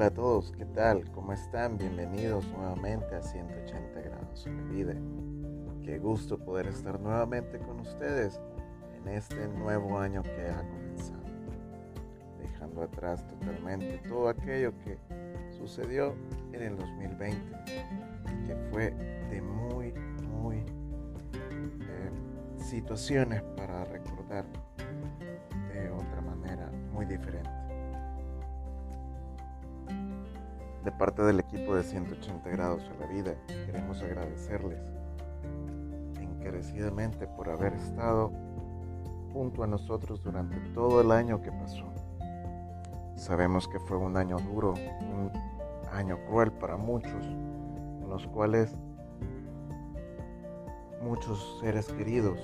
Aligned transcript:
Hola 0.00 0.06
a 0.06 0.14
todos, 0.14 0.50
¿qué 0.52 0.64
tal? 0.64 1.10
¿Cómo 1.10 1.34
están? 1.34 1.76
Bienvenidos 1.76 2.48
nuevamente 2.56 3.14
a 3.14 3.20
180 3.20 4.00
grados 4.00 4.46
de 4.46 4.74
vida. 4.74 4.94
Qué 5.84 5.98
gusto 5.98 6.38
poder 6.38 6.68
estar 6.68 6.98
nuevamente 6.98 7.58
con 7.58 7.80
ustedes 7.80 8.40
en 8.96 9.08
este 9.08 9.46
nuevo 9.48 9.98
año 9.98 10.22
que 10.22 10.48
ha 10.48 10.66
comenzado, 10.66 11.22
dejando 12.38 12.82
atrás 12.82 13.26
totalmente 13.26 13.98
todo 14.08 14.30
aquello 14.30 14.72
que 14.78 14.96
sucedió 15.50 16.14
en 16.54 16.62
el 16.62 16.78
2020, 16.78 17.38
que 18.46 18.56
fue 18.70 18.92
de 19.28 19.42
muy, 19.42 19.92
muy 20.32 20.60
eh, 20.60 22.10
situaciones 22.56 23.42
para 23.54 23.84
recordar 23.84 24.46
de 25.74 25.90
otra 25.90 26.22
manera 26.22 26.70
muy 26.90 27.04
diferente. 27.04 27.59
De 30.84 30.90
parte 30.92 31.22
del 31.22 31.40
equipo 31.40 31.74
de 31.74 31.82
180 31.82 32.48
grados 32.48 32.82
a 32.88 33.00
la 33.00 33.06
vida, 33.06 33.34
queremos 33.46 34.00
agradecerles 34.00 34.80
encarecidamente 36.18 37.26
por 37.26 37.50
haber 37.50 37.74
estado 37.74 38.32
junto 39.34 39.62
a 39.62 39.66
nosotros 39.66 40.22
durante 40.22 40.56
todo 40.72 41.02
el 41.02 41.12
año 41.12 41.42
que 41.42 41.52
pasó. 41.52 41.84
Sabemos 43.14 43.68
que 43.68 43.78
fue 43.78 43.98
un 43.98 44.16
año 44.16 44.38
duro, 44.38 44.72
un 44.72 45.30
año 45.92 46.18
cruel 46.26 46.50
para 46.52 46.78
muchos, 46.78 47.26
en 47.26 48.08
los 48.08 48.26
cuales 48.28 48.74
muchos 51.02 51.58
seres 51.60 51.92
queridos 51.92 52.38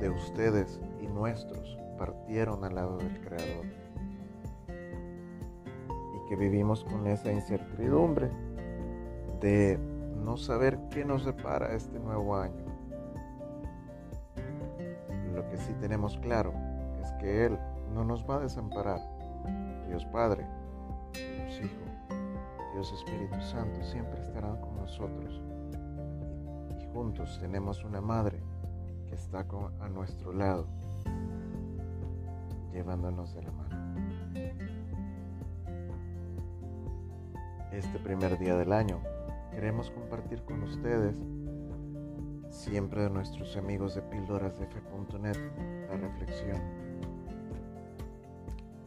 de 0.00 0.10
ustedes 0.10 0.78
y 1.00 1.06
nuestros 1.06 1.78
partieron 1.96 2.62
al 2.62 2.74
lado 2.74 2.98
del 2.98 3.20
Creador 3.22 3.79
que 6.30 6.36
vivimos 6.36 6.84
con 6.84 7.08
esa 7.08 7.32
incertidumbre 7.32 8.30
de 9.40 9.80
no 10.24 10.36
saber 10.36 10.78
qué 10.88 11.04
nos 11.04 11.24
depara 11.24 11.74
este 11.74 11.98
nuevo 11.98 12.36
año. 12.36 12.64
Lo 15.34 15.44
que 15.50 15.56
sí 15.56 15.72
tenemos 15.80 16.16
claro 16.18 16.52
es 17.02 17.10
que 17.14 17.46
Él 17.46 17.58
no 17.92 18.04
nos 18.04 18.24
va 18.30 18.36
a 18.36 18.38
desamparar. 18.38 19.00
Dios 19.88 20.06
Padre, 20.06 20.46
Dios 21.14 21.62
Hijo, 21.64 22.14
Dios 22.74 22.92
Espíritu 22.92 23.40
Santo 23.42 23.82
siempre 23.82 24.20
estarán 24.20 24.60
con 24.60 24.76
nosotros. 24.76 25.42
Y, 26.78 26.92
juntos 26.94 27.40
tenemos 27.40 27.82
una 27.82 28.00
Madre 28.00 28.40
que 29.08 29.16
está 29.16 29.44
a 29.80 29.88
nuestro 29.88 30.32
lado, 30.32 30.68
llevándonos 32.72 33.34
de 33.34 33.42
la 33.42 33.50
mano. 33.50 33.70
Este 37.72 37.98
primer 38.00 38.38
día 38.38 38.56
del 38.56 38.72
año, 38.72 39.00
queremos 39.52 39.90
compartir 39.90 40.42
con 40.42 40.62
ustedes, 40.62 41.14
siempre 42.50 43.02
de 43.02 43.10
nuestros 43.10 43.56
amigos 43.56 43.94
de 43.94 44.02
píldoras 44.02 44.58
la 45.88 45.96
reflexión 45.96 46.60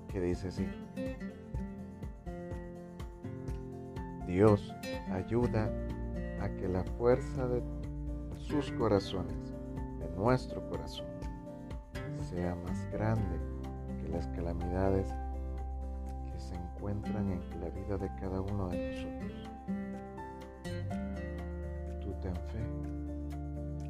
que 0.10 0.20
dice 0.20 0.50
así. 0.50 0.68
Dios 4.28 4.74
ayuda 5.12 5.72
a 6.42 6.50
que 6.50 6.68
la 6.68 6.84
fuerza 6.84 7.48
de 7.48 7.64
sus 8.36 8.72
corazones, 8.74 9.54
de 10.00 10.10
nuestro 10.18 10.68
corazón, 10.70 11.08
sea 12.30 12.56
más 12.56 12.92
grande 12.92 13.40
que 14.02 14.10
las 14.10 14.28
calamidades 14.28 15.14
encuentran 16.84 17.32
en 17.32 17.62
la 17.62 17.70
vida 17.70 17.98
de 17.98 18.10
cada 18.20 18.42
uno 18.42 18.68
de 18.68 18.92
nosotros. 18.92 19.50
Tú 22.02 22.14
ten 22.22 22.36
fe, 22.36 22.60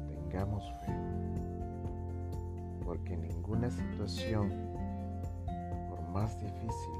tengamos 0.06 0.62
fe, 0.86 0.92
porque 2.84 3.16
ninguna 3.16 3.68
situación, 3.68 4.48
por 5.88 6.08
más 6.10 6.38
difícil 6.38 6.94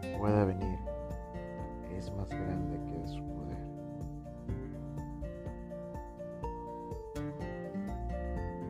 que 0.00 0.16
pueda 0.16 0.44
venir, 0.44 0.78
es 1.98 2.14
más 2.14 2.30
grande 2.30 2.78
que 2.86 3.08
su 3.08 3.20
poder. 3.24 3.66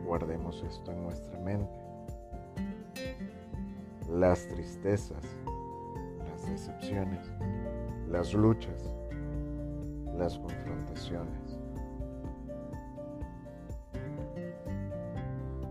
Guardemos 0.06 0.62
esto 0.62 0.90
en 0.90 1.02
nuestra 1.02 1.38
mente. 1.40 1.84
Las 4.08 4.48
tristezas 4.48 5.43
decepciones, 6.54 7.32
las 8.08 8.32
luchas, 8.32 8.94
las 10.16 10.38
confrontaciones. 10.38 11.58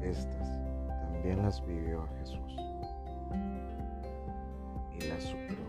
Estas 0.02 0.60
también 0.90 1.42
las 1.42 1.66
vivió 1.66 2.06
Jesús 2.20 2.58
y 5.00 5.08
las 5.08 5.24
superó. 5.24 5.64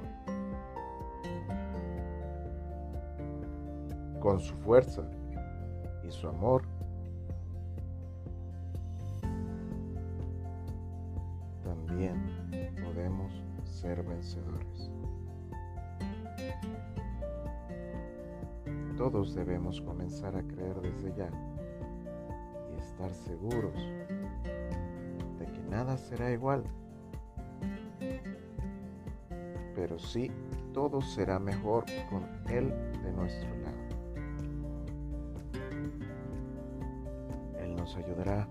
Con 4.19 4.41
su 4.41 4.57
fuerza 4.57 5.03
y 6.03 6.11
su 6.11 6.27
amor, 6.27 6.65
también 11.63 12.19
podemos 12.83 13.45
ser 13.85 14.03
vencedores. 14.03 14.91
Todos 18.97 19.35
debemos 19.35 19.81
comenzar 19.81 20.37
a 20.37 20.43
creer 20.43 20.81
desde 20.81 21.15
ya 21.17 21.29
y 22.73 22.79
estar 22.79 23.13
seguros 23.13 23.75
de 25.39 25.47
que 25.47 25.63
nada 25.69 25.97
será 25.97 26.31
igual. 26.31 26.65
Pero 29.75 29.99
sí, 29.99 30.31
todo 30.73 31.01
será 31.03 31.39
mejor 31.39 31.85
con 32.09 32.25
Él 32.49 32.73
de 33.03 33.13
nuestro 33.13 33.49
lado. 33.59 33.75
Él 37.61 37.77
nos 37.77 37.97
ayudará 37.97 38.49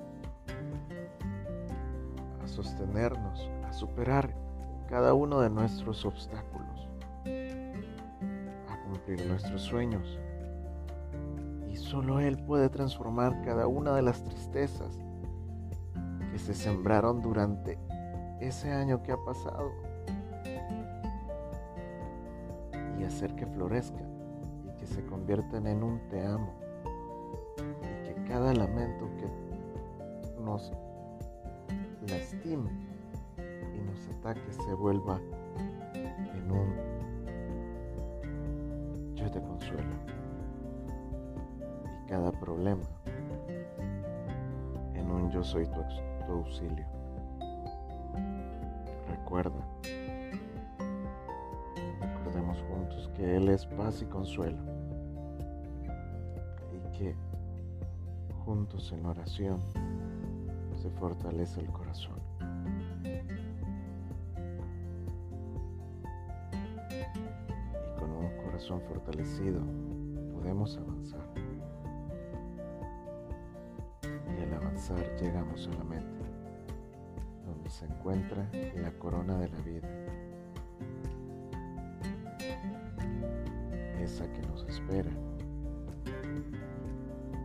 a 2.43 2.47
sostenernos, 2.47 3.49
a 3.65 3.73
superar 3.73 4.33
cada 4.89 5.13
uno 5.13 5.39
de 5.39 5.49
nuestros 5.49 6.05
obstáculos, 6.05 6.62
nuestros 9.07 9.61
sueños. 9.61 10.19
Solo 11.93 12.19
Él 12.19 12.37
puede 12.37 12.69
transformar 12.69 13.43
cada 13.43 13.67
una 13.67 13.93
de 13.93 14.01
las 14.01 14.23
tristezas 14.23 14.99
que 16.31 16.39
se 16.39 16.55
sembraron 16.55 17.21
durante 17.21 17.77
ese 18.41 18.71
año 18.71 19.03
que 19.03 19.11
ha 19.11 19.17
pasado 19.23 19.71
y 22.99 23.03
hacer 23.03 23.35
que 23.35 23.45
florezcan 23.45 24.07
y 24.65 24.79
que 24.79 24.87
se 24.87 25.05
conviertan 25.05 25.67
en 25.67 25.83
un 25.83 25.99
te 26.09 26.25
amo 26.25 26.51
y 27.57 28.07
que 28.07 28.15
cada 28.27 28.51
lamento 28.55 29.07
que 29.17 30.41
nos 30.41 30.73
lastime 32.09 32.71
y 33.37 33.81
nos 33.81 34.07
ataque 34.17 34.51
se 34.51 34.73
vuelva 34.73 35.21
en 35.93 36.51
un 36.51 36.92
te 39.33 39.41
consuelo 39.41 39.89
cada 42.07 42.31
problema 42.31 42.83
en 44.93 45.09
un 45.09 45.31
yo 45.31 45.43
soy 45.43 45.65
tu, 45.65 45.81
auxilio. 46.31 46.85
Recuerda, 49.09 49.67
recordemos 51.99 52.63
juntos 52.69 53.09
que 53.15 53.35
Él 53.37 53.49
es 53.49 53.65
paz 53.65 54.03
y 54.03 54.05
consuelo 54.05 54.59
y 56.71 56.97
que 56.97 57.15
juntos 58.45 58.91
en 58.91 59.05
oración 59.05 59.59
se 60.75 60.89
fortalece 60.91 61.61
el 61.61 61.71
corazón. 61.71 62.32
Corazón 68.63 68.81
fortalecido 68.87 69.59
podemos 70.33 70.77
avanzar. 70.77 71.33
llegamos 75.21 75.67
a 75.67 75.77
la 75.77 75.83
meta, 75.83 76.23
donde 77.45 77.69
se 77.69 77.85
encuentra 77.85 78.49
la 78.75 78.91
corona 78.99 79.37
de 79.39 79.49
la 79.49 79.57
vida, 79.59 79.89
esa 84.01 84.31
que 84.31 84.41
nos 84.47 84.63
espera, 84.63 85.11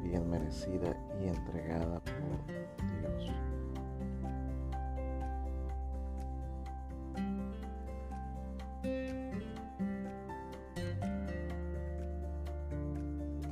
bien 0.03 0.29
merecida 0.31 0.97
y 1.20 1.29
entregada 1.29 2.00
por 2.00 2.47
Dios. 2.47 2.98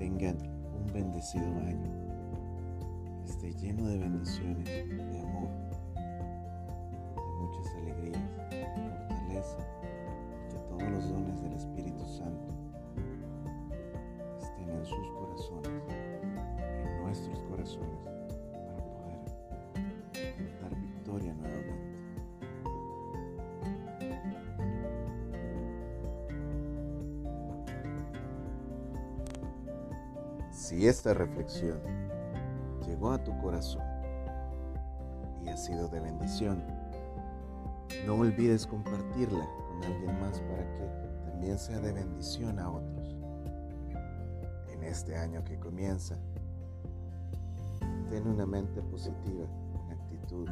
Tengan 0.06 0.36
un 0.72 0.86
bendecido 0.92 1.44
año. 1.66 1.90
Esté 3.24 3.52
lleno 3.54 3.88
de 3.88 3.98
bendiciones, 3.98 4.64
de 4.64 5.20
amor, 5.20 5.48
de 7.16 7.32
muchas 7.40 7.74
alegrías, 7.74 8.22
fortaleza, 9.08 9.58
que 10.48 10.58
todos 10.68 10.90
los 10.92 11.10
dones 11.10 11.42
del 11.42 11.54
Espíritu 11.54 12.04
Santo 12.06 12.54
estén 14.40 14.70
en 14.70 14.84
sus 14.84 15.08
corazones, 15.10 15.82
en 15.90 17.02
nuestros 17.02 17.40
corazones, 17.50 18.15
Si 30.66 30.88
esta 30.88 31.14
reflexión 31.14 31.78
llegó 32.84 33.12
a 33.12 33.22
tu 33.22 33.38
corazón 33.38 33.84
y 35.44 35.48
ha 35.48 35.56
sido 35.56 35.86
de 35.86 36.00
bendición, 36.00 36.60
no 38.04 38.16
olvides 38.16 38.66
compartirla 38.66 39.48
con 39.68 39.84
alguien 39.84 40.20
más 40.20 40.40
para 40.40 40.68
que 40.74 41.30
también 41.30 41.56
sea 41.56 41.78
de 41.78 41.92
bendición 41.92 42.58
a 42.58 42.68
otros. 42.68 43.14
En 44.72 44.82
este 44.82 45.16
año 45.16 45.44
que 45.44 45.56
comienza, 45.56 46.16
ten 48.10 48.26
una 48.26 48.44
mente 48.44 48.82
positiva, 48.82 49.46
una 49.84 49.94
actitud 49.94 50.48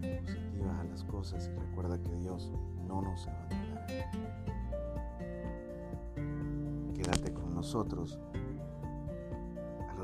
positiva 0.00 0.80
a 0.80 0.84
las 0.84 1.02
cosas 1.02 1.50
y 1.52 1.58
recuerda 1.58 2.00
que 2.00 2.14
Dios 2.14 2.52
no 2.86 3.02
nos 3.02 3.26
abandonará. 3.26 3.86
Quédate 6.94 7.32
con 7.34 7.56
nosotros 7.56 8.20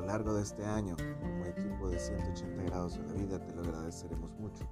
largo 0.05 0.33
de 0.35 0.43
este 0.43 0.63
año, 0.63 0.95
como 1.19 1.45
equipo 1.45 1.89
de 1.89 1.99
180 1.99 2.63
grados 2.63 2.97
de 2.97 3.03
la 3.05 3.13
vida, 3.13 3.39
te 3.39 3.53
lo 3.55 3.61
agradeceremos 3.61 4.31
mucho. 4.39 4.67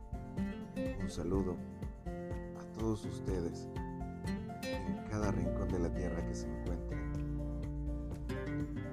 Un 1.01 1.09
saludo 1.09 1.57
a 2.06 2.63
todos 2.77 3.06
ustedes 3.06 3.68
en 4.63 4.97
cada 5.09 5.31
rincón 5.31 5.68
de 5.69 5.80
la 5.80 5.94
tierra 5.94 6.25
que 6.25 6.35
se 6.35 6.47
encuentren. 6.47 7.00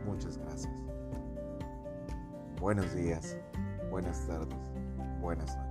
Muchas 0.06 0.38
gracias. 0.38 0.74
Buenos 2.60 2.94
días, 2.94 3.38
buenas 3.90 4.26
tardes, 4.26 4.58
buenas 5.20 5.56
noches. 5.56 5.69